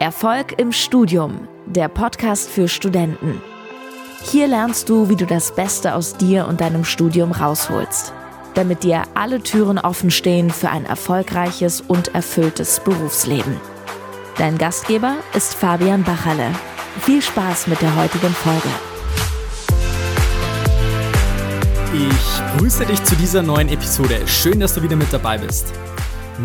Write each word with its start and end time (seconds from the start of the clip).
Erfolg 0.00 0.56
im 0.60 0.70
Studium, 0.70 1.48
der 1.66 1.88
Podcast 1.88 2.48
für 2.48 2.68
Studenten. 2.68 3.42
Hier 4.22 4.46
lernst 4.46 4.88
du, 4.88 5.08
wie 5.08 5.16
du 5.16 5.26
das 5.26 5.52
Beste 5.56 5.96
aus 5.96 6.16
dir 6.16 6.46
und 6.46 6.60
deinem 6.60 6.84
Studium 6.84 7.32
rausholst, 7.32 8.12
damit 8.54 8.84
dir 8.84 9.02
alle 9.14 9.42
Türen 9.42 9.76
offen 9.76 10.12
stehen 10.12 10.50
für 10.50 10.70
ein 10.70 10.84
erfolgreiches 10.84 11.80
und 11.80 12.14
erfülltes 12.14 12.78
Berufsleben. 12.78 13.56
Dein 14.36 14.56
Gastgeber 14.56 15.16
ist 15.34 15.54
Fabian 15.54 16.04
Bachalle. 16.04 16.52
Viel 17.00 17.20
Spaß 17.20 17.66
mit 17.66 17.82
der 17.82 17.96
heutigen 17.96 18.32
Folge. 18.32 18.68
Ich 21.92 22.56
grüße 22.56 22.86
dich 22.86 23.02
zu 23.02 23.16
dieser 23.16 23.42
neuen 23.42 23.68
Episode. 23.68 24.28
Schön, 24.28 24.60
dass 24.60 24.74
du 24.74 24.82
wieder 24.82 24.94
mit 24.94 25.12
dabei 25.12 25.38
bist. 25.38 25.72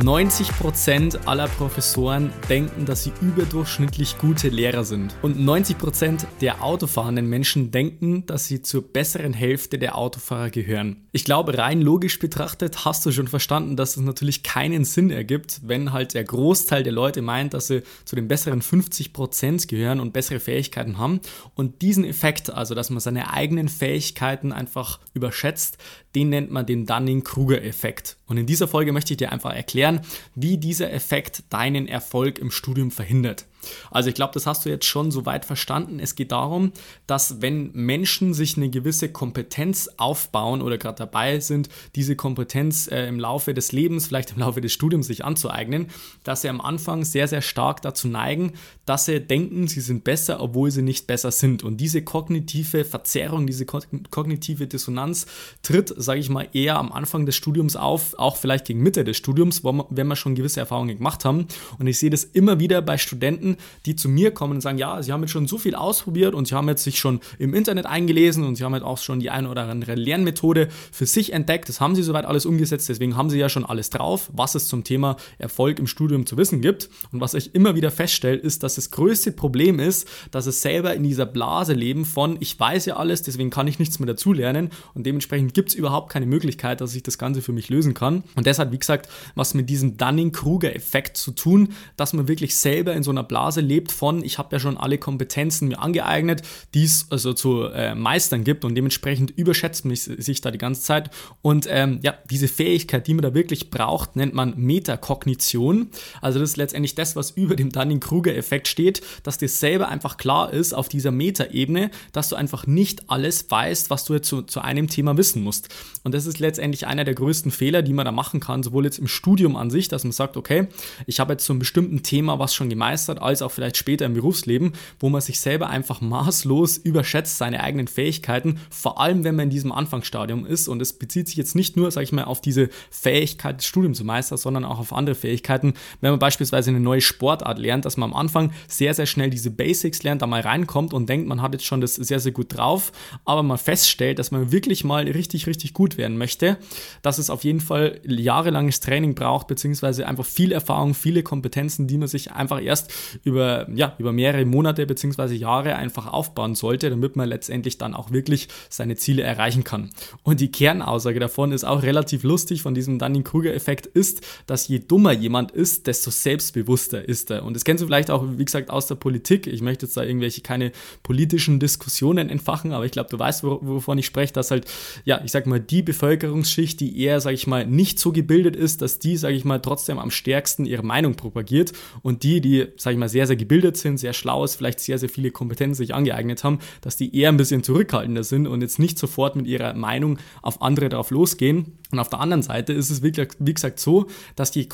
90% 0.02 1.28
aller 1.28 1.48
Professoren 1.48 2.34
denken, 2.50 2.86
dass 2.86 3.04
sie 3.04 3.14
überdurchschnittlich 3.22 4.18
gute 4.18 4.50
Lehrer 4.50 4.84
sind. 4.84 5.16
Und 5.22 5.38
90% 5.38 6.26
der 6.42 6.64
autofahrenden 6.64 7.30
Menschen 7.30 7.70
denken, 7.70 8.26
dass 8.26 8.48
sie 8.48 8.64
zur 8.64 8.82
besseren 8.82 9.34
Hälfte 9.34 9.78
der 9.78 9.96
Autofahrer 9.96 10.50
gehören. 10.50 11.08
Ich 11.12 11.26
glaube, 11.26 11.60
rein 11.60 11.80
logisch 11.80 12.18
betrachtet 12.18 12.86
hast 12.86 13.06
du 13.06 13.12
schon 13.12 13.28
verstanden, 13.28 13.76
dass 13.76 13.96
es 13.96 14.02
natürlich 14.02 14.42
keinen 14.42 14.84
Sinn 14.84 15.12
ergibt, 15.12 15.62
wenn 15.64 15.94
halt 15.94 16.16
der 16.16 16.24
Großteil 16.24 16.82
der 16.82 16.92
Leute 16.92 17.22
meint, 17.22 17.54
dass 17.54 17.68
sie 17.68 17.84
zu 18.04 18.16
den 18.16 18.28
besseren 18.28 18.64
50% 18.64 19.68
gehören 19.68 20.00
und 20.00 20.12
bessere 20.12 20.40
Fähigkeiten 20.40 20.98
haben. 20.98 21.22
Und 21.54 21.84
diesen 21.84 22.04
Effekt, 22.04 22.50
also 22.50 22.74
dass 22.74 22.90
man 22.90 23.00
seine 23.00 23.32
eigenen 23.32 23.70
Fähigkeiten 23.70 24.52
einfach 24.52 25.00
überschätzt, 25.14 25.78
den 26.16 26.30
nennt 26.30 26.52
man 26.52 26.66
den 26.66 26.86
Dunning-Kruger-Effekt. 26.86 28.18
Und 28.28 28.38
in 28.38 28.46
dieser 28.46 28.68
Folge 28.68 28.92
möchte 28.92 29.14
ich 29.14 29.18
dir 29.18 29.32
einfach 29.32 29.54
erklären, 29.54 30.02
wie 30.36 30.58
dieser 30.58 30.92
Effekt 30.92 31.44
deinen 31.50 31.88
Erfolg 31.88 32.40
im 32.40 32.52
Studium 32.52 32.92
verhindert. 32.92 33.46
Also 33.92 34.10
ich 34.10 34.16
glaube, 34.16 34.34
das 34.34 34.48
hast 34.48 34.66
du 34.66 34.70
jetzt 34.70 34.86
schon 34.86 35.12
soweit 35.12 35.46
verstanden. 35.46 36.00
Es 36.00 36.16
geht 36.16 36.32
darum, 36.32 36.72
dass 37.08 37.42
wenn 37.42 37.72
Menschen 37.74 38.34
sich 38.34 38.58
eine 38.58 38.70
gewisse 38.70 39.10
Kompetenz 39.10 39.90
aufbauen 39.98 40.62
oder 40.62 40.78
gerade 40.78 40.98
dabei 40.98 41.40
sind, 41.40 41.70
diese 41.96 42.16
Kompetenz 42.16 42.88
äh, 42.88 43.08
im 43.08 43.20
Laufe 43.20 43.54
des 43.54 43.72
Lebens, 43.72 44.08
vielleicht 44.08 44.32
im 44.32 44.40
Laufe 44.40 44.62
des 44.62 44.74
Studiums 44.74 45.08
sich 45.08 45.24
anzueignen, 45.26 45.88
dass 46.24 46.42
sie 46.42 46.50
am 46.50 46.62
Anfang 46.62 47.04
sehr, 47.06 47.28
sehr 47.28 47.42
stark 47.42 47.82
dazu 47.82 48.08
neigen, 48.08 48.54
dass 48.86 49.06
sie 49.06 49.20
denken, 49.20 49.68
sie 49.68 49.82
sind 49.82 50.04
besser, 50.04 50.42
obwohl 50.42 50.72
sie 50.72 50.82
nicht 50.82 51.08
besser 51.08 51.32
sind. 51.32 51.64
Und 51.64 51.78
diese 51.78 52.02
kognitive 52.02 52.86
Verzerrung, 52.86 53.48
diese 53.48 53.66
kognitive 53.66 54.68
Dissonanz 54.68 55.26
tritt, 55.62 55.94
sage 55.96 56.20
ich 56.20 56.30
mal, 56.30 56.48
eher 56.54 56.78
am 56.78 56.92
Anfang 56.92 57.26
des 57.26 57.36
Studiums 57.36 57.76
auf, 57.76 58.18
auch 58.18 58.38
vielleicht 58.38 58.66
gegen 58.66 58.82
Mitte 58.82 59.04
des 59.04 59.18
Studiums, 59.18 59.64
wenn 59.64 60.08
wir 60.08 60.16
schon 60.16 60.36
gewisse 60.36 60.60
Erfahrungen 60.60 60.98
gemacht 60.98 61.26
haben. 61.26 61.48
Und 61.80 61.88
ich 61.88 62.00
sehe 62.00 62.10
das 62.10 62.24
immer 62.24 62.60
wieder 62.60 62.82
bei 62.82 62.98
Studenten, 62.98 63.53
die 63.86 63.96
zu 63.96 64.10
mir 64.10 64.32
kommen 64.32 64.56
und 64.56 64.62
sagen, 64.62 64.78
ja, 64.78 65.02
sie 65.02 65.12
haben 65.12 65.22
jetzt 65.22 65.32
schon 65.32 65.48
so 65.48 65.58
viel 65.58 65.76
ausprobiert 65.76 66.34
und 66.34 66.48
sie 66.48 66.56
haben 66.56 66.68
jetzt 66.68 66.84
sich 66.84 67.00
schon 67.00 67.20
im 67.40 67.54
Internet 67.54 67.86
eingelesen 67.86 68.44
und 68.44 68.56
sie 68.56 68.64
haben 68.64 68.74
jetzt 68.74 68.84
auch 68.84 68.98
schon 68.98 69.20
die 69.20 69.30
eine 69.30 69.50
oder 69.50 69.68
andere 69.68 69.96
Lernmethode 69.96 70.70
für 70.92 71.06
sich 71.06 71.34
entdeckt. 71.34 71.70
Das 71.70 71.82
haben 71.82 71.96
sie 71.96 72.04
soweit 72.04 72.26
alles 72.26 72.46
umgesetzt, 72.46 72.90
deswegen 72.90 73.18
haben 73.18 73.30
sie 73.30 73.40
ja 73.40 73.50
schon 73.50 73.66
alles 73.66 73.90
drauf, 73.90 74.30
was 74.34 74.56
es 74.56 74.68
zum 74.68 74.84
Thema 74.84 75.18
Erfolg 75.38 75.80
im 75.80 75.88
Studium 75.88 76.26
zu 76.26 76.38
wissen 76.38 76.62
gibt. 76.62 76.90
Und 77.12 77.22
was 77.22 77.34
ich 77.34 77.54
immer 77.56 77.76
wieder 77.76 77.92
feststelle, 77.92 78.38
ist, 78.38 78.64
dass 78.64 78.76
das 78.76 78.92
größte 78.92 79.32
Problem 79.32 79.80
ist, 79.80 80.08
dass 80.32 80.46
es 80.46 80.62
selber 80.62 80.94
in 80.94 81.04
dieser 81.04 81.26
Blase 81.26 81.74
leben 81.74 82.06
von, 82.06 82.38
ich 82.40 82.60
weiß 82.60 82.86
ja 82.86 82.96
alles, 82.96 83.22
deswegen 83.22 83.50
kann 83.50 83.68
ich 83.68 83.80
nichts 83.80 84.00
mehr 84.00 84.08
dazulernen 84.08 84.70
und 84.94 85.06
dementsprechend 85.06 85.54
gibt 85.54 85.70
es 85.70 85.76
überhaupt 85.76 86.12
keine 86.12 86.26
Möglichkeit, 86.26 86.82
dass 86.82 86.96
ich 86.96 87.04
das 87.04 87.18
Ganze 87.18 87.42
für 87.42 87.52
mich 87.52 87.70
lösen 87.70 87.94
kann. 87.94 88.24
Und 88.36 88.48
das 88.48 88.60
hat, 88.60 88.72
wie 88.72 88.80
gesagt, 88.80 89.10
was 89.36 89.54
mit 89.54 89.70
diesem 89.70 89.98
Dunning-Kruger-Effekt 89.98 91.18
zu 91.18 91.32
tun, 91.32 91.74
dass 91.98 92.14
man 92.14 92.28
wirklich 92.28 92.56
selber 92.56 92.94
in 92.94 93.04
so 93.04 93.12
einer 93.12 93.24
Blase 93.24 93.43
Phase 93.44 93.60
lebt 93.60 93.92
von, 93.92 94.24
ich 94.24 94.38
habe 94.38 94.56
ja 94.56 94.60
schon 94.60 94.78
alle 94.78 94.98
Kompetenzen 94.98 95.68
mir 95.68 95.82
angeeignet, 95.82 96.44
die 96.74 96.86
es 96.86 97.08
also 97.10 97.34
zu 97.34 97.66
äh, 97.66 97.94
meistern 97.94 98.46
gibt 98.46 98.64
und 98.64 98.74
dementsprechend 98.74 99.32
überschätzt 99.32 99.84
man 99.84 99.98
sich 99.98 100.40
da 100.40 100.50
die 100.50 100.58
ganze 100.58 100.82
Zeit. 100.82 101.10
Und 101.42 101.68
ähm, 101.70 102.00
ja, 102.04 102.14
diese 102.30 102.48
Fähigkeit, 102.48 103.06
die 103.06 103.14
man 103.14 103.24
da 103.24 103.34
wirklich 103.34 103.70
braucht, 103.70 104.16
nennt 104.16 104.34
man 104.34 104.54
Metakognition. 104.56 105.90
Also 106.22 106.40
das 106.40 106.52
ist 106.52 106.58
letztendlich 106.58 106.96
das, 106.96 107.18
was 107.18 107.32
über 107.32 107.58
dem 107.58 107.70
Dunning-Kruger-Effekt 107.70 108.70
steht, 108.70 109.02
dass 109.24 109.38
dir 109.40 109.50
selber 109.50 109.90
einfach 109.90 110.16
klar 110.16 110.54
ist 110.54 110.72
auf 110.74 110.88
dieser 110.88 111.12
Metaebene, 111.12 111.92
dass 112.14 112.30
du 112.30 112.38
einfach 112.38 112.66
nicht 112.66 113.10
alles 113.10 113.52
weißt, 113.52 113.90
was 113.90 114.06
du 114.06 114.14
jetzt 114.14 114.30
zu, 114.30 114.44
zu 114.44 114.62
einem 114.62 114.88
Thema 114.88 115.18
wissen 115.18 115.44
musst. 115.44 115.68
Und 116.04 116.14
das 116.14 116.28
ist 116.28 116.40
letztendlich 116.40 116.88
einer 116.88 117.04
der 117.04 117.14
größten 117.14 117.52
Fehler, 117.52 117.82
die 117.82 117.92
man 117.92 118.06
da 118.06 118.14
machen 118.14 118.40
kann, 118.40 118.64
sowohl 118.64 118.86
jetzt 118.86 119.00
im 119.00 119.08
Studium 119.10 119.58
an 119.58 119.70
sich, 119.70 119.90
dass 119.90 120.06
man 120.06 120.14
sagt, 120.14 120.38
okay, 120.38 120.68
ich 121.08 121.20
habe 121.20 121.34
jetzt 121.34 121.44
zu 121.44 121.52
einem 121.52 121.60
bestimmten 121.60 122.04
Thema 122.04 122.40
was 122.40 122.56
schon 122.56 122.70
gemeistert, 122.70 123.22
als 123.22 123.33
auch 123.42 123.52
vielleicht 123.52 123.78
später 123.78 124.06
im 124.06 124.14
Berufsleben, 124.14 124.74
wo 125.00 125.10
man 125.10 125.22
sich 125.22 125.40
selber 125.40 125.70
einfach 125.70 126.02
maßlos 126.02 126.78
überschätzt, 126.78 127.38
seine 127.38 127.62
eigenen 127.62 127.88
Fähigkeiten, 127.88 128.60
vor 128.70 129.00
allem 129.00 129.24
wenn 129.24 129.36
man 129.36 129.46
in 129.46 129.50
diesem 129.50 129.72
Anfangsstadium 129.72 130.46
ist. 130.46 130.68
Und 130.68 130.82
es 130.82 130.94
bezieht 130.94 131.28
sich 131.28 131.38
jetzt 131.38 131.56
nicht 131.56 131.76
nur, 131.78 131.92
sage 131.92 132.04
ich 132.04 132.12
mal, 132.12 132.26
auf 132.26 132.42
diese 132.42 132.70
Fähigkeit, 132.90 133.58
das 133.58 133.66
Studium 133.66 133.94
zu 133.94 134.06
meistern, 134.06 134.38
sondern 134.38 134.66
auch 134.66 134.80
auf 134.80 134.94
andere 134.94 135.16
Fähigkeiten. 135.16 135.74
Wenn 136.02 136.12
man 136.12 136.20
beispielsweise 136.20 136.70
eine 136.70 136.80
neue 136.80 137.02
Sportart 137.02 137.60
lernt, 137.60 137.86
dass 137.86 137.98
man 137.98 138.12
am 138.12 138.16
Anfang 138.16 138.52
sehr, 138.68 138.94
sehr 138.94 139.06
schnell 139.06 139.30
diese 139.30 139.52
Basics 139.52 140.04
lernt, 140.04 140.22
da 140.22 140.28
mal 140.28 140.42
reinkommt 140.42 140.94
und 140.94 141.08
denkt, 141.10 141.28
man 141.28 141.42
hat 141.42 141.54
jetzt 141.54 141.66
schon 141.66 141.82
das 141.82 141.96
sehr, 141.96 142.20
sehr 142.20 142.32
gut 142.32 142.58
drauf, 142.58 142.92
aber 143.26 143.44
man 143.44 143.58
feststellt, 143.58 144.20
dass 144.20 144.32
man 144.32 144.52
wirklich 144.52 144.84
mal 144.84 145.04
richtig, 145.04 145.48
richtig 145.48 145.74
gut 145.74 145.98
werden 145.98 146.18
möchte, 146.18 146.58
dass 147.02 147.18
es 147.18 147.30
auf 147.30 147.44
jeden 147.44 147.62
Fall 147.62 148.00
jahrelanges 148.06 148.80
Training 148.80 149.16
braucht, 149.16 149.48
beziehungsweise 149.48 150.08
einfach 150.08 150.26
viel 150.26 150.52
Erfahrung, 150.52 150.94
viele 150.94 151.24
Kompetenzen, 151.24 151.88
die 151.88 151.98
man 151.98 152.08
sich 152.08 152.32
einfach 152.32 152.62
erst 152.62 152.92
über, 153.24 153.68
ja, 153.74 153.96
über 153.98 154.12
mehrere 154.12 154.46
Monate 154.46 154.86
bzw. 154.86 155.34
Jahre 155.36 155.76
einfach 155.76 156.08
aufbauen 156.08 156.56
sollte, 156.56 156.90
damit 156.90 157.16
man 157.16 157.30
letztendlich 157.30 157.78
dann 157.78 157.94
auch 157.94 158.12
wirklich 158.12 158.50
seine 158.70 158.96
Ziele 158.96 159.24
erreichen 159.24 159.64
kann. 159.64 159.90
Und 160.24 160.40
die 160.40 160.52
Kernaussage 160.52 161.20
davon 161.20 161.52
ist 161.52 161.64
auch 161.64 161.84
relativ 161.84 162.24
lustig 162.24 162.62
von 162.62 162.74
diesem 162.74 163.00
Dunning-Kruger-Effekt 163.00 163.86
ist, 163.86 164.22
dass 164.46 164.68
je 164.68 164.80
dummer 164.80 165.14
jemand 165.14 165.52
ist, 165.52 165.88
desto 165.88 166.12
selbstbewusster 166.12 167.08
ist 167.08 167.32
er. 167.32 167.44
Und 167.44 167.56
das 167.56 167.64
kennst 167.64 167.82
du 167.82 167.88
vielleicht 167.88 168.12
auch, 168.12 168.26
wie 168.38 168.46
gesagt, 168.46 168.70
aus 168.70 168.88
der 168.88 168.96
Politik. 168.96 169.48
Ich 169.48 169.62
möchte 169.62 169.86
jetzt 169.86 169.96
da 169.96 170.04
irgendwelche 170.04 170.42
keine 170.42 170.72
politischen 171.02 171.60
Diskussionen 171.60 172.30
entfachen, 172.30 172.74
aber 172.74 172.86
ich 172.86 172.92
glaube, 172.92 173.10
du 173.10 173.20
weißt, 173.20 173.44
wovon 173.44 173.98
ich 173.98 174.06
spreche, 174.06 174.34
dass 174.34 174.52
halt, 174.52 174.66
ja, 175.06 175.22
ich 175.24 175.32
sag 175.32 175.48
mal, 175.48 175.60
die 175.60 175.82
Bevölkerungsschicht, 175.82 176.80
die 176.80 177.00
eher, 177.00 177.22
sag 177.22 177.34
ich 177.34 177.48
mal, 177.48 177.66
nicht 177.66 178.00
so 178.00 178.12
gebildet 178.12 178.56
ist, 178.56 178.82
dass 178.82 179.00
die, 179.00 179.18
sag 179.18 179.32
ich 179.32 179.46
mal, 179.46 179.60
trotzdem 179.60 180.00
am 180.00 180.12
stärksten 180.12 180.66
ihre 180.66 180.84
Meinung 180.84 181.16
propagiert 181.16 181.74
und 182.02 182.24
die, 182.24 182.42
die, 182.42 182.68
sag 182.78 182.94
ich 182.94 183.00
mal, 183.00 183.03
sehr, 183.10 183.28
sehr 183.28 183.36
gebildet 183.36 183.78
sind, 183.78 183.98
sehr 183.98 184.14
schlau 184.14 184.44
ist, 184.44 184.56
vielleicht 184.56 184.80
sehr, 184.80 184.98
sehr 184.98 185.10
viele 185.10 185.32
Kompetenzen 185.32 185.76
sich 185.76 185.94
angeeignet 185.94 186.44
haben, 186.44 186.60
dass 186.82 186.98
die 186.98 187.16
eher 187.16 187.30
ein 187.30 187.38
bisschen 187.38 187.64
zurückhaltender 187.64 188.24
sind 188.24 188.48
und 188.48 188.62
jetzt 188.62 188.80
nicht 188.80 188.98
sofort 189.00 189.36
mit 189.36 189.48
ihrer 189.48 189.74
Meinung 189.74 190.18
auf 190.42 190.62
andere 190.62 190.90
drauf 190.90 191.12
losgehen. 191.12 191.78
Und 191.94 192.00
auf 192.00 192.10
der 192.10 192.20
anderen 192.20 192.42
Seite 192.42 192.74
ist 192.74 192.90
es, 192.90 193.04
wie 193.04 193.54
gesagt, 193.54 193.80
so, 193.80 194.08
dass 194.36 194.56
je, 194.56 194.68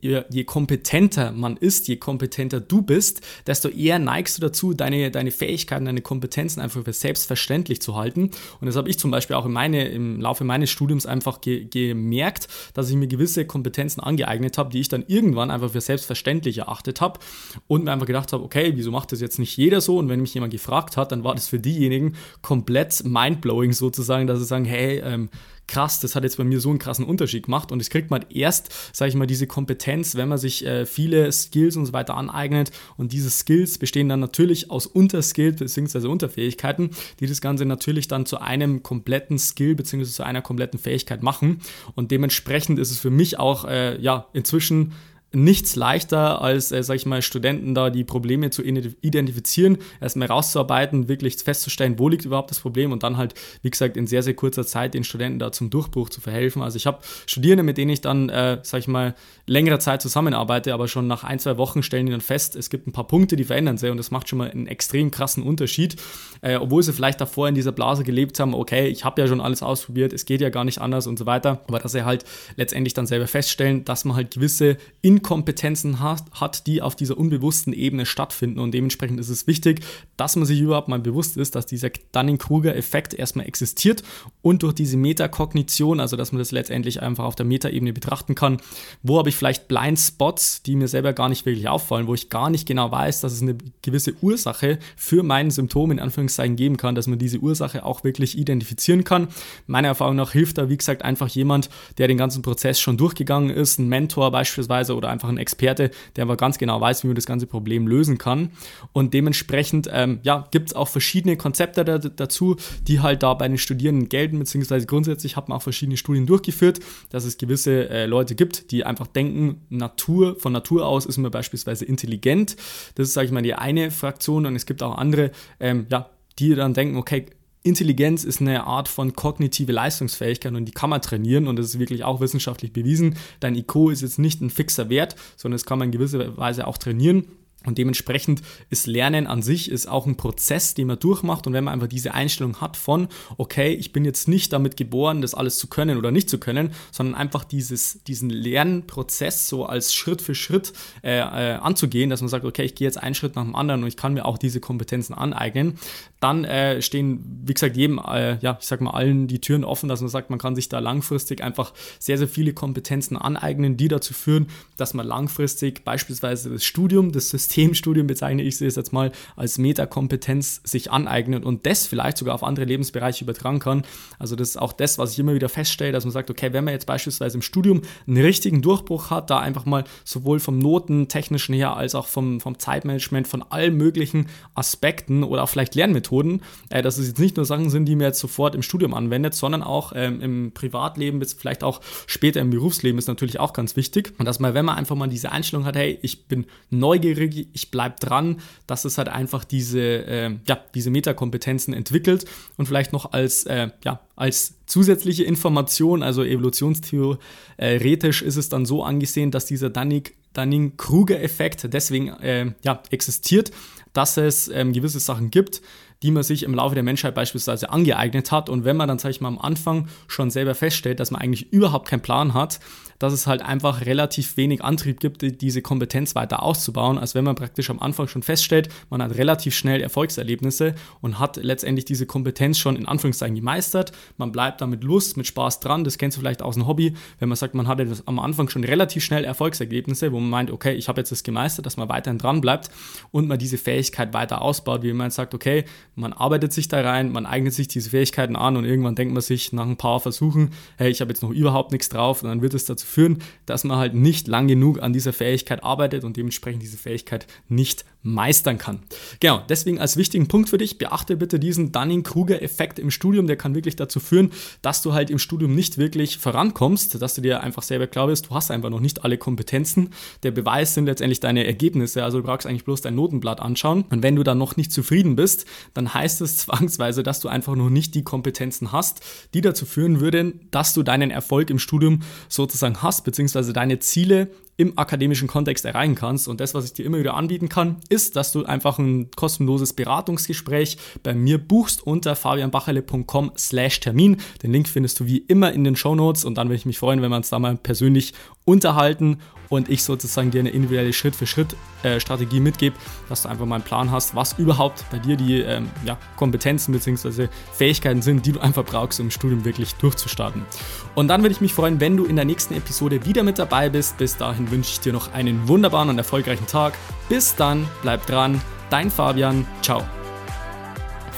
je 0.00 0.44
kompetenter 0.44 1.32
man 1.32 1.56
ist, 1.56 1.88
je 1.88 1.96
kompetenter 1.96 2.60
du 2.60 2.82
bist, 2.82 3.20
desto 3.46 3.68
eher 3.68 3.98
neigst 3.98 4.38
du 4.38 4.42
dazu, 4.42 4.72
deine, 4.72 5.10
deine 5.10 5.32
Fähigkeiten, 5.32 5.84
deine 5.84 6.02
Kompetenzen 6.02 6.60
einfach 6.60 6.84
für 6.84 6.92
selbstverständlich 6.92 7.82
zu 7.82 7.96
halten. 7.96 8.30
Und 8.60 8.66
das 8.66 8.76
habe 8.76 8.88
ich 8.88 8.98
zum 8.98 9.10
Beispiel 9.10 9.34
auch 9.34 9.44
in 9.44 9.52
meine, 9.52 9.88
im 9.88 10.20
Laufe 10.20 10.44
meines 10.44 10.70
Studiums 10.70 11.04
einfach 11.04 11.40
ge 11.40 11.64
gemerkt, 11.64 12.46
dass 12.74 12.88
ich 12.90 12.96
mir 12.96 13.08
gewisse 13.08 13.44
Kompetenzen 13.44 14.00
angeeignet 14.00 14.56
habe, 14.56 14.70
die 14.70 14.80
ich 14.80 14.88
dann 14.88 15.04
irgendwann 15.06 15.50
einfach 15.50 15.70
für 15.70 15.80
selbstverständlich 15.80 16.58
erachtet 16.58 17.00
habe 17.00 17.18
und 17.66 17.84
mir 17.84 17.92
einfach 17.92 18.06
gedacht 18.06 18.32
habe, 18.32 18.44
okay, 18.44 18.72
wieso 18.76 18.92
macht 18.92 19.10
das 19.10 19.20
jetzt 19.20 19.38
nicht 19.40 19.56
jeder 19.56 19.80
so? 19.80 19.98
Und 19.98 20.08
wenn 20.08 20.20
mich 20.20 20.34
jemand 20.34 20.52
gefragt 20.52 20.96
hat, 20.96 21.10
dann 21.10 21.24
war 21.24 21.34
das 21.34 21.48
für 21.48 21.58
diejenigen 21.58 22.14
komplett 22.40 23.04
mindblowing 23.04 23.72
sozusagen, 23.72 24.28
dass 24.28 24.38
sie 24.38 24.44
sagen, 24.44 24.64
hey, 24.64 25.00
ähm, 25.04 25.28
krass, 25.72 26.00
das 26.00 26.14
hat 26.14 26.22
jetzt 26.22 26.36
bei 26.36 26.44
mir 26.44 26.60
so 26.60 26.68
einen 26.68 26.78
krassen 26.78 27.06
Unterschied 27.06 27.44
gemacht 27.44 27.72
und 27.72 27.78
das 27.78 27.88
kriegt 27.88 28.10
man 28.10 28.26
erst, 28.28 28.94
sage 28.94 29.08
ich 29.08 29.14
mal, 29.14 29.26
diese 29.26 29.46
Kompetenz, 29.46 30.16
wenn 30.16 30.28
man 30.28 30.36
sich 30.36 30.66
äh, 30.66 30.84
viele 30.84 31.32
Skills 31.32 31.76
und 31.76 31.86
so 31.86 31.94
weiter 31.94 32.14
aneignet 32.14 32.70
und 32.98 33.12
diese 33.12 33.30
Skills 33.30 33.78
bestehen 33.78 34.08
dann 34.10 34.20
natürlich 34.20 34.70
aus 34.70 34.86
Unterskills 34.86 35.56
bzw. 35.56 36.08
Unterfähigkeiten, 36.08 36.90
die 37.20 37.26
das 37.26 37.40
Ganze 37.40 37.64
natürlich 37.64 38.06
dann 38.06 38.26
zu 38.26 38.38
einem 38.38 38.82
kompletten 38.82 39.38
Skill 39.38 39.74
bzw. 39.74 40.04
zu 40.04 40.22
einer 40.24 40.42
kompletten 40.42 40.78
Fähigkeit 40.78 41.22
machen 41.22 41.62
und 41.94 42.10
dementsprechend 42.10 42.78
ist 42.78 42.90
es 42.90 42.98
für 42.98 43.10
mich 43.10 43.38
auch 43.38 43.64
äh, 43.64 43.98
ja 43.98 44.26
inzwischen 44.34 44.92
nichts 45.32 45.76
leichter 45.76 46.40
als, 46.42 46.72
äh, 46.72 46.82
sag 46.82 46.96
ich 46.96 47.06
mal, 47.06 47.22
Studenten 47.22 47.74
da 47.74 47.90
die 47.90 48.04
Probleme 48.04 48.50
zu 48.50 48.62
identifizieren, 48.62 49.78
erstmal 50.00 50.28
rauszuarbeiten, 50.28 51.08
wirklich 51.08 51.36
festzustellen, 51.36 51.98
wo 51.98 52.08
liegt 52.08 52.24
überhaupt 52.24 52.50
das 52.50 52.60
Problem 52.60 52.92
und 52.92 53.02
dann 53.02 53.16
halt, 53.16 53.34
wie 53.62 53.70
gesagt, 53.70 53.96
in 53.96 54.06
sehr, 54.06 54.22
sehr 54.22 54.34
kurzer 54.34 54.66
Zeit 54.66 54.94
den 54.94 55.04
Studenten 55.04 55.38
da 55.38 55.52
zum 55.52 55.70
Durchbruch 55.70 56.10
zu 56.10 56.20
verhelfen. 56.20 56.62
Also 56.62 56.76
ich 56.76 56.86
habe 56.86 56.98
Studierende, 57.26 57.62
mit 57.62 57.78
denen 57.78 57.90
ich 57.90 58.00
dann, 58.00 58.28
äh, 58.28 58.58
sag 58.62 58.80
ich 58.80 58.88
mal, 58.88 59.14
längere 59.46 59.78
Zeit 59.78 60.02
zusammenarbeite, 60.02 60.74
aber 60.74 60.88
schon 60.88 61.06
nach 61.06 61.24
ein, 61.24 61.38
zwei 61.38 61.56
Wochen 61.56 61.82
stellen 61.82 62.06
die 62.06 62.12
dann 62.12 62.20
fest, 62.20 62.54
es 62.56 62.70
gibt 62.70 62.86
ein 62.86 62.92
paar 62.92 63.06
Punkte, 63.06 63.36
die 63.36 63.44
verändern 63.44 63.78
sich 63.78 63.90
und 63.90 63.96
das 63.96 64.10
macht 64.10 64.28
schon 64.28 64.38
mal 64.38 64.50
einen 64.50 64.66
extrem 64.66 65.10
krassen 65.10 65.42
Unterschied, 65.42 65.96
äh, 66.42 66.56
obwohl 66.56 66.82
sie 66.82 66.92
vielleicht 66.92 67.20
davor 67.20 67.48
in 67.48 67.54
dieser 67.54 67.72
Blase 67.72 68.04
gelebt 68.04 68.38
haben, 68.38 68.54
okay, 68.54 68.88
ich 68.88 69.04
habe 69.04 69.20
ja 69.20 69.26
schon 69.26 69.40
alles 69.40 69.62
ausprobiert, 69.62 70.12
es 70.12 70.26
geht 70.26 70.40
ja 70.40 70.50
gar 70.50 70.64
nicht 70.64 70.80
anders 70.80 71.06
und 71.06 71.18
so 71.18 71.26
weiter, 71.26 71.62
aber 71.66 71.78
dass 71.78 71.92
sie 71.92 72.04
halt 72.04 72.24
letztendlich 72.56 72.94
dann 72.94 73.06
selber 73.06 73.26
feststellen, 73.26 73.84
dass 73.84 74.04
man 74.04 74.16
halt 74.16 74.34
gewisse 74.34 74.76
in 75.00 75.21
Inkompetenzen 75.22 76.00
hat, 76.00 76.24
hat, 76.32 76.66
die 76.66 76.82
auf 76.82 76.96
dieser 76.96 77.16
unbewussten 77.16 77.72
Ebene 77.72 78.06
stattfinden. 78.06 78.58
Und 78.58 78.74
dementsprechend 78.74 79.20
ist 79.20 79.28
es 79.28 79.46
wichtig, 79.46 79.80
dass 80.16 80.34
man 80.34 80.46
sich 80.46 80.60
überhaupt 80.60 80.88
mal 80.88 80.98
bewusst 80.98 81.36
ist, 81.36 81.54
dass 81.54 81.64
dieser 81.64 81.90
Dunning-Kruger-Effekt 82.10 83.14
erstmal 83.14 83.46
existiert 83.46 84.02
und 84.42 84.64
durch 84.64 84.74
diese 84.74 84.96
Metakognition, 84.96 86.00
also 86.00 86.16
dass 86.16 86.32
man 86.32 86.40
das 86.40 86.50
letztendlich 86.50 87.02
einfach 87.02 87.24
auf 87.24 87.36
der 87.36 87.46
Metaebene 87.46 87.92
betrachten 87.92 88.34
kann, 88.34 88.56
wo 89.04 89.16
habe 89.16 89.28
ich 89.28 89.36
vielleicht 89.36 89.68
Blindspots, 89.68 90.64
die 90.64 90.74
mir 90.74 90.88
selber 90.88 91.12
gar 91.12 91.28
nicht 91.28 91.46
wirklich 91.46 91.68
auffallen, 91.68 92.08
wo 92.08 92.14
ich 92.14 92.28
gar 92.28 92.50
nicht 92.50 92.66
genau 92.66 92.90
weiß, 92.90 93.20
dass 93.20 93.32
es 93.32 93.42
eine 93.42 93.56
gewisse 93.82 94.14
Ursache 94.22 94.80
für 94.96 95.22
mein 95.22 95.52
Symptom 95.52 95.92
in 95.92 96.00
Anführungszeichen 96.00 96.56
geben 96.56 96.76
kann, 96.76 96.96
dass 96.96 97.06
man 97.06 97.20
diese 97.20 97.38
Ursache 97.38 97.84
auch 97.84 98.02
wirklich 98.02 98.36
identifizieren 98.36 99.04
kann. 99.04 99.28
Meiner 99.68 99.88
Erfahrung 99.88 100.16
nach 100.16 100.32
hilft 100.32 100.58
da, 100.58 100.68
wie 100.68 100.76
gesagt, 100.76 101.02
einfach 101.02 101.28
jemand, 101.28 101.70
der 101.98 102.08
den 102.08 102.18
ganzen 102.18 102.42
Prozess 102.42 102.80
schon 102.80 102.96
durchgegangen 102.96 103.50
ist, 103.50 103.78
ein 103.78 103.88
Mentor 103.88 104.32
beispielsweise 104.32 104.96
oder 104.96 105.11
einfach 105.12 105.28
ein 105.28 105.38
Experte, 105.38 105.90
der 106.16 106.22
aber 106.22 106.36
ganz 106.36 106.58
genau 106.58 106.80
weiß, 106.80 107.02
wie 107.02 107.08
man 107.08 107.16
das 107.16 107.26
ganze 107.26 107.46
Problem 107.46 107.86
lösen 107.86 108.18
kann. 108.18 108.50
Und 108.92 109.14
dementsprechend 109.14 109.88
ähm, 109.92 110.20
ja, 110.22 110.48
gibt 110.50 110.70
es 110.70 110.74
auch 110.74 110.88
verschiedene 110.88 111.36
Konzepte 111.36 111.84
da, 111.84 111.98
dazu, 111.98 112.56
die 112.86 113.00
halt 113.00 113.22
da 113.22 113.34
bei 113.34 113.48
den 113.48 113.58
Studierenden 113.58 114.08
gelten, 114.08 114.38
beziehungsweise 114.38 114.86
grundsätzlich 114.86 115.36
hat 115.36 115.48
man 115.48 115.58
auch 115.58 115.62
verschiedene 115.62 115.96
Studien 115.96 116.26
durchgeführt, 116.26 116.80
dass 117.10 117.24
es 117.24 117.38
gewisse 117.38 117.88
äh, 117.88 118.06
Leute 118.06 118.34
gibt, 118.34 118.70
die 118.70 118.84
einfach 118.84 119.06
denken, 119.06 119.62
Natur, 119.68 120.36
von 120.38 120.52
Natur 120.52 120.86
aus 120.86 121.06
ist 121.06 121.18
man 121.18 121.30
beispielsweise 121.30 121.84
intelligent. 121.84 122.56
Das 122.94 123.08
ist, 123.08 123.14
sage 123.14 123.26
ich 123.26 123.32
mal, 123.32 123.42
die 123.42 123.54
eine 123.54 123.90
Fraktion 123.90 124.46
und 124.46 124.56
es 124.56 124.66
gibt 124.66 124.82
auch 124.82 124.96
andere, 124.96 125.30
ähm, 125.60 125.86
ja, 125.90 126.10
die 126.38 126.54
dann 126.54 126.74
denken, 126.74 126.96
okay, 126.96 127.26
Intelligenz 127.64 128.24
ist 128.24 128.40
eine 128.40 128.64
Art 128.64 128.88
von 128.88 129.12
kognitive 129.12 129.70
Leistungsfähigkeit 129.70 130.52
und 130.52 130.64
die 130.64 130.72
kann 130.72 130.90
man 130.90 131.00
trainieren 131.00 131.46
und 131.46 131.56
das 131.56 131.66
ist 131.66 131.78
wirklich 131.78 132.02
auch 132.02 132.20
wissenschaftlich 132.20 132.72
bewiesen. 132.72 133.16
Dein 133.38 133.54
IQ 133.54 133.90
ist 133.92 134.02
jetzt 134.02 134.18
nicht 134.18 134.40
ein 134.40 134.50
fixer 134.50 134.88
Wert, 134.88 135.14
sondern 135.36 135.56
das 135.56 135.64
kann 135.64 135.78
man 135.78 135.88
in 135.88 135.92
gewisser 135.92 136.36
Weise 136.36 136.66
auch 136.66 136.76
trainieren. 136.76 137.26
Und 137.64 137.78
dementsprechend 137.78 138.42
ist 138.70 138.86
Lernen 138.86 139.26
an 139.26 139.42
sich 139.42 139.70
ist 139.70 139.86
auch 139.86 140.06
ein 140.06 140.16
Prozess, 140.16 140.74
den 140.74 140.86
man 140.88 140.98
durchmacht. 140.98 141.46
Und 141.46 141.52
wenn 141.52 141.64
man 141.64 141.74
einfach 141.74 141.88
diese 141.88 142.14
Einstellung 142.14 142.60
hat 142.60 142.76
von, 142.76 143.08
okay, 143.36 143.72
ich 143.72 143.92
bin 143.92 144.04
jetzt 144.04 144.28
nicht 144.28 144.52
damit 144.52 144.76
geboren, 144.76 145.22
das 145.22 145.34
alles 145.34 145.58
zu 145.58 145.66
können 145.66 145.98
oder 145.98 146.10
nicht 146.10 146.28
zu 146.28 146.38
können, 146.38 146.72
sondern 146.90 147.14
einfach 147.14 147.44
dieses, 147.44 148.02
diesen 148.04 148.30
Lernprozess 148.30 149.48
so 149.48 149.66
als 149.66 149.94
Schritt 149.94 150.22
für 150.22 150.34
Schritt 150.34 150.72
äh, 151.02 151.18
äh, 151.18 151.54
anzugehen, 151.54 152.10
dass 152.10 152.20
man 152.20 152.28
sagt, 152.28 152.44
okay, 152.44 152.64
ich 152.64 152.74
gehe 152.74 152.86
jetzt 152.86 152.98
einen 152.98 153.14
Schritt 153.14 153.36
nach 153.36 153.44
dem 153.44 153.54
anderen 153.54 153.82
und 153.82 153.88
ich 153.88 153.96
kann 153.96 154.14
mir 154.14 154.24
auch 154.24 154.38
diese 154.38 154.60
Kompetenzen 154.60 155.14
aneignen, 155.14 155.78
dann 156.20 156.44
äh, 156.44 156.80
stehen, 156.82 157.42
wie 157.44 157.54
gesagt, 157.54 157.76
jedem, 157.76 157.98
äh, 157.98 158.38
ja, 158.38 158.56
ich 158.60 158.66
sag 158.66 158.80
mal, 158.80 158.92
allen 158.92 159.26
die 159.26 159.40
Türen 159.40 159.64
offen, 159.64 159.88
dass 159.88 160.00
man 160.00 160.08
sagt, 160.08 160.30
man 160.30 160.38
kann 160.38 160.54
sich 160.54 160.68
da 160.68 160.78
langfristig 160.78 161.42
einfach 161.42 161.72
sehr, 161.98 162.18
sehr 162.18 162.28
viele 162.28 162.52
Kompetenzen 162.52 163.16
aneignen, 163.16 163.76
die 163.76 163.88
dazu 163.88 164.14
führen, 164.14 164.46
dass 164.76 164.94
man 164.94 165.06
langfristig 165.06 165.84
beispielsweise 165.84 166.50
das 166.50 166.64
Studium, 166.64 167.12
das 167.12 167.28
System, 167.30 167.51
Systemstudium 167.52 168.06
bezeichne 168.06 168.42
ich 168.42 168.60
es 168.60 168.76
jetzt 168.76 168.92
mal 168.92 169.12
als 169.36 169.58
Metakompetenz 169.58 170.62
sich 170.64 170.90
aneignet 170.90 171.44
und 171.44 171.66
das 171.66 171.86
vielleicht 171.86 172.16
sogar 172.18 172.34
auf 172.34 172.42
andere 172.42 172.64
Lebensbereiche 172.64 173.24
übertragen 173.24 173.58
kann. 173.58 173.82
Also 174.18 174.36
das 174.36 174.50
ist 174.50 174.56
auch 174.56 174.72
das, 174.72 174.98
was 174.98 175.12
ich 175.12 175.18
immer 175.18 175.34
wieder 175.34 175.48
feststelle, 175.48 175.92
dass 175.92 176.04
man 176.04 176.12
sagt, 176.12 176.30
okay, 176.30 176.52
wenn 176.52 176.64
man 176.64 176.72
jetzt 176.72 176.86
beispielsweise 176.86 177.36
im 177.36 177.42
Studium 177.42 177.82
einen 178.06 178.18
richtigen 178.18 178.62
Durchbruch 178.62 179.10
hat, 179.10 179.30
da 179.30 179.38
einfach 179.38 179.66
mal 179.66 179.84
sowohl 180.04 180.40
vom 180.40 180.58
Notentechnischen 180.58 181.54
her 181.54 181.76
als 181.76 181.94
auch 181.94 182.06
vom, 182.06 182.40
vom 182.40 182.58
Zeitmanagement, 182.58 183.28
von 183.28 183.42
allen 183.42 183.76
möglichen 183.76 184.26
Aspekten 184.54 185.22
oder 185.22 185.42
auch 185.42 185.48
vielleicht 185.48 185.74
Lernmethoden, 185.74 186.42
äh, 186.70 186.82
dass 186.82 186.98
es 186.98 187.08
jetzt 187.08 187.18
nicht 187.18 187.36
nur 187.36 187.44
Sachen 187.44 187.70
sind, 187.70 187.86
die 187.86 187.96
man 187.96 188.06
jetzt 188.06 188.20
sofort 188.20 188.54
im 188.54 188.62
Studium 188.62 188.94
anwendet, 188.94 189.34
sondern 189.34 189.62
auch 189.62 189.92
ähm, 189.94 190.20
im 190.20 190.52
Privatleben, 190.52 191.18
bis 191.18 191.34
vielleicht 191.34 191.64
auch 191.64 191.80
später 192.06 192.40
im 192.40 192.50
Berufsleben 192.50 192.98
ist 192.98 193.08
natürlich 193.08 193.38
auch 193.40 193.52
ganz 193.52 193.76
wichtig. 193.76 194.14
Und 194.18 194.26
dass 194.26 194.40
man, 194.40 194.54
wenn 194.54 194.64
man 194.64 194.76
einfach 194.76 194.96
mal 194.96 195.08
diese 195.08 195.32
Einstellung 195.32 195.64
hat, 195.64 195.76
hey, 195.76 195.98
ich 196.02 196.26
bin 196.26 196.46
neugierig, 196.70 197.41
ich 197.52 197.70
bleibe 197.70 197.94
dran, 198.00 198.40
dass 198.66 198.84
es 198.84 198.98
halt 198.98 199.08
einfach 199.08 199.44
diese, 199.44 199.80
äh, 199.80 200.36
ja, 200.46 200.58
diese 200.74 200.90
Metakompetenzen 200.90 201.72
entwickelt. 201.74 202.24
Und 202.56 202.66
vielleicht 202.66 202.92
noch 202.92 203.12
als, 203.12 203.44
äh, 203.44 203.68
ja, 203.84 204.00
als 204.16 204.54
zusätzliche 204.66 205.22
Information, 205.24 206.02
also 206.02 206.24
evolutionstheoretisch 206.24 208.22
ist 208.22 208.36
es 208.36 208.48
dann 208.48 208.66
so 208.66 208.84
angesehen, 208.84 209.30
dass 209.30 209.46
dieser 209.46 209.70
Dunning-Kruger-Effekt 209.70 211.72
deswegen 211.72 212.08
äh, 212.08 212.52
ja, 212.62 212.82
existiert, 212.90 213.52
dass 213.92 214.16
es 214.16 214.48
ähm, 214.48 214.72
gewisse 214.72 215.00
Sachen 215.00 215.30
gibt, 215.30 215.60
die 216.02 216.10
man 216.10 216.22
sich 216.22 216.42
im 216.42 216.54
Laufe 216.54 216.74
der 216.74 216.84
Menschheit 216.84 217.14
beispielsweise 217.14 217.70
angeeignet 217.70 218.32
hat. 218.32 218.48
Und 218.48 218.64
wenn 218.64 218.76
man 218.76 218.88
dann, 218.88 218.98
sage 218.98 219.12
ich 219.12 219.20
mal, 219.20 219.28
am 219.28 219.38
Anfang 219.38 219.88
schon 220.08 220.30
selber 220.30 220.54
feststellt, 220.54 221.00
dass 221.00 221.10
man 221.10 221.20
eigentlich 221.20 221.52
überhaupt 221.52 221.88
keinen 221.88 222.02
Plan 222.02 222.34
hat, 222.34 222.60
dass 223.02 223.12
es 223.12 223.26
halt 223.26 223.42
einfach 223.42 223.84
relativ 223.84 224.36
wenig 224.36 224.62
Antrieb 224.62 225.00
gibt, 225.00 225.22
diese 225.40 225.60
Kompetenz 225.60 226.14
weiter 226.14 226.42
auszubauen, 226.42 226.98
als 226.98 227.16
wenn 227.16 227.24
man 227.24 227.34
praktisch 227.34 227.68
am 227.68 227.80
Anfang 227.80 228.06
schon 228.06 228.22
feststellt, 228.22 228.68
man 228.90 229.02
hat 229.02 229.16
relativ 229.16 229.56
schnell 229.56 229.80
Erfolgserlebnisse 229.80 230.76
und 231.00 231.18
hat 231.18 231.36
letztendlich 231.36 231.84
diese 231.84 232.06
Kompetenz 232.06 232.58
schon 232.58 232.76
in 232.76 232.86
Anführungszeichen 232.86 233.34
gemeistert. 233.34 233.90
Man 234.18 234.30
bleibt 234.30 234.60
da 234.60 234.68
mit 234.68 234.84
Lust, 234.84 235.16
mit 235.16 235.26
Spaß 235.26 235.58
dran. 235.58 235.82
Das 235.82 235.98
kennst 235.98 236.16
du 236.16 236.20
vielleicht 236.20 236.42
aus 236.42 236.54
dem 236.54 236.68
Hobby, 236.68 236.94
wenn 237.18 237.28
man 237.28 237.34
sagt, 237.34 237.54
man 237.54 237.66
hatte 237.66 237.88
am 238.06 238.20
Anfang 238.20 238.48
schon 238.48 238.62
relativ 238.62 239.02
schnell 239.02 239.24
Erfolgsergebnisse, 239.24 240.12
wo 240.12 240.20
man 240.20 240.30
meint, 240.30 240.50
okay, 240.52 240.74
ich 240.74 240.88
habe 240.88 241.00
jetzt 241.00 241.10
das 241.10 241.24
gemeistert, 241.24 241.66
dass 241.66 241.76
man 241.76 241.88
weiterhin 241.88 242.18
dran 242.18 242.40
bleibt 242.40 242.70
und 243.10 243.26
man 243.26 243.38
diese 243.38 243.58
Fähigkeit 243.58 244.14
weiter 244.14 244.42
ausbaut, 244.42 244.84
wie 244.84 244.92
man 244.92 245.10
sagt, 245.10 245.34
okay, 245.34 245.64
man 245.94 246.12
arbeitet 246.12 246.52
sich 246.52 246.68
da 246.68 246.80
rein, 246.80 247.12
man 247.12 247.26
eignet 247.26 247.52
sich 247.52 247.68
diese 247.68 247.90
Fähigkeiten 247.90 248.36
an 248.36 248.56
und 248.56 248.64
irgendwann 248.64 248.94
denkt 248.94 249.12
man 249.12 249.22
sich 249.22 249.52
nach 249.52 249.66
ein 249.66 249.76
paar 249.76 250.00
Versuchen, 250.00 250.50
hey, 250.76 250.90
ich 250.90 251.00
habe 251.00 251.10
jetzt 251.10 251.22
noch 251.22 251.30
überhaupt 251.30 251.72
nichts 251.72 251.88
drauf 251.88 252.22
und 252.22 252.28
dann 252.28 252.42
wird 252.42 252.54
es 252.54 252.64
dazu 252.64 252.86
führen, 252.86 253.18
dass 253.46 253.64
man 253.64 253.76
halt 253.76 253.94
nicht 253.94 254.26
lang 254.26 254.48
genug 254.48 254.82
an 254.82 254.92
dieser 254.92 255.12
Fähigkeit 255.12 255.62
arbeitet 255.62 256.04
und 256.04 256.16
dementsprechend 256.16 256.62
diese 256.62 256.78
Fähigkeit 256.78 257.26
nicht 257.48 257.84
meistern 258.02 258.58
kann. 258.58 258.80
Genau, 259.20 259.42
deswegen 259.48 259.78
als 259.78 259.96
wichtigen 259.96 260.28
Punkt 260.28 260.48
für 260.48 260.58
dich, 260.58 260.78
beachte 260.78 261.16
bitte 261.16 261.38
diesen 261.38 261.72
Dunning-Kruger-Effekt 261.72 262.78
im 262.78 262.90
Studium, 262.90 263.26
der 263.26 263.36
kann 263.36 263.54
wirklich 263.54 263.76
dazu 263.76 264.00
führen, 264.00 264.32
dass 264.60 264.82
du 264.82 264.92
halt 264.92 265.10
im 265.10 265.18
Studium 265.18 265.54
nicht 265.54 265.78
wirklich 265.78 266.18
vorankommst, 266.18 267.00
dass 267.00 267.14
du 267.14 267.20
dir 267.20 267.42
einfach 267.42 267.62
selber 267.62 267.86
klar 267.86 268.08
bist, 268.08 268.26
du 268.28 268.34
hast 268.34 268.50
einfach 268.50 268.70
noch 268.70 268.80
nicht 268.80 269.04
alle 269.04 269.18
Kompetenzen. 269.18 269.90
Der 270.22 270.32
Beweis 270.32 270.74
sind 270.74 270.86
letztendlich 270.86 271.20
deine 271.20 271.46
Ergebnisse, 271.46 272.02
also 272.02 272.18
du 272.18 272.24
brauchst 272.24 272.46
eigentlich 272.46 272.64
bloß 272.64 272.80
dein 272.80 272.96
Notenblatt 272.96 273.40
anschauen 273.40 273.84
und 273.90 274.02
wenn 274.02 274.16
du 274.16 274.24
dann 274.24 274.38
noch 274.38 274.56
nicht 274.56 274.72
zufrieden 274.72 275.14
bist, 275.14 275.46
dann 275.74 275.94
heißt 275.94 276.20
es 276.22 276.36
zwangsweise, 276.42 277.02
dass 277.02 277.20
du 277.20 277.28
einfach 277.28 277.54
noch 277.54 277.70
nicht 277.70 277.94
die 277.94 278.02
Kompetenzen 278.02 278.72
hast, 278.72 279.00
die 279.34 279.40
dazu 279.40 279.64
führen 279.64 280.00
würden, 280.00 280.40
dass 280.50 280.74
du 280.74 280.82
deinen 280.82 281.10
Erfolg 281.10 281.50
im 281.50 281.58
Studium 281.58 282.00
sozusagen 282.28 282.82
hast, 282.82 283.04
beziehungsweise 283.04 283.52
deine 283.52 283.78
Ziele 283.78 284.28
im 284.56 284.78
akademischen 284.78 285.28
Kontext 285.28 285.64
erreichen 285.64 285.94
kannst. 285.94 286.28
Und 286.28 286.40
das, 286.40 286.54
was 286.54 286.64
ich 286.64 286.72
dir 286.72 286.84
immer 286.84 286.98
wieder 286.98 287.14
anbieten 287.14 287.48
kann, 287.48 287.76
ist, 287.92 288.16
dass 288.16 288.32
du 288.32 288.44
einfach 288.44 288.78
ein 288.78 289.10
kostenloses 289.10 289.74
Beratungsgespräch 289.74 290.78
bei 291.02 291.14
mir 291.14 291.38
buchst 291.38 291.86
unter 291.86 292.16
fabianbachele.com 292.16 293.32
slash 293.36 293.80
Termin. 293.80 294.16
Den 294.42 294.52
Link 294.52 294.68
findest 294.68 294.98
du 294.98 295.06
wie 295.06 295.18
immer 295.18 295.52
in 295.52 295.64
den 295.64 295.76
Show 295.76 295.94
Notes 295.94 296.24
und 296.24 296.36
dann 296.36 296.48
würde 296.48 296.56
ich 296.56 296.66
mich 296.66 296.78
freuen, 296.78 297.02
wenn 297.02 297.10
wir 297.10 297.16
uns 297.16 297.30
da 297.30 297.38
mal 297.38 297.56
persönlich 297.56 298.14
unterhalten 298.44 299.18
und 299.52 299.68
ich 299.68 299.84
sozusagen 299.84 300.30
dir 300.30 300.40
eine 300.40 300.48
individuelle 300.48 300.94
Schritt-für-Schritt-Strategie 300.94 302.38
äh, 302.38 302.40
mitgebe, 302.40 302.74
dass 303.10 303.22
du 303.22 303.28
einfach 303.28 303.44
mal 303.44 303.56
einen 303.56 303.64
Plan 303.64 303.90
hast, 303.90 304.14
was 304.14 304.38
überhaupt 304.38 304.84
bei 304.90 304.98
dir 304.98 305.16
die 305.16 305.40
ähm, 305.40 305.68
ja, 305.84 305.98
Kompetenzen 306.16 306.72
bzw. 306.72 307.28
Fähigkeiten 307.52 308.00
sind, 308.00 308.24
die 308.24 308.32
du 308.32 308.40
einfach 308.40 308.64
brauchst, 308.64 308.98
um 308.98 309.06
im 309.06 309.10
Studium 309.10 309.44
wirklich 309.44 309.74
durchzustarten. 309.74 310.46
Und 310.94 311.08
dann 311.08 311.20
würde 311.22 311.34
ich 311.34 311.42
mich 311.42 311.52
freuen, 311.52 311.80
wenn 311.80 311.98
du 311.98 312.06
in 312.06 312.16
der 312.16 312.24
nächsten 312.24 312.54
Episode 312.54 313.04
wieder 313.04 313.22
mit 313.22 313.38
dabei 313.38 313.68
bist. 313.68 313.98
Bis 313.98 314.16
dahin 314.16 314.50
wünsche 314.50 314.70
ich 314.72 314.80
dir 314.80 314.94
noch 314.94 315.12
einen 315.12 315.46
wunderbaren 315.48 315.90
und 315.90 315.98
erfolgreichen 315.98 316.46
Tag. 316.46 316.72
Bis 317.10 317.34
dann, 317.34 317.68
bleib 317.82 318.06
dran. 318.06 318.40
Dein 318.70 318.90
Fabian. 318.90 319.46
Ciao. 319.60 319.82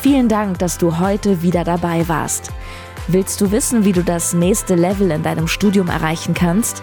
Vielen 0.03 0.29
Dank, 0.29 0.59
dass 0.59 0.77
du 0.77 0.99
heute 0.99 1.43
wieder 1.43 1.63
dabei 1.63 2.09
warst. 2.09 2.51
Willst 3.07 3.41
du 3.41 3.53
wissen, 3.53 3.85
wie 3.85 3.93
du 3.93 4.03
das 4.03 4.35
nächste 4.35 4.75
Level 4.75 5.11
in 5.13 5.23
deinem 5.23 5.47
Studium 5.47 5.89
erreichen 5.89 6.35
kannst? 6.35 6.83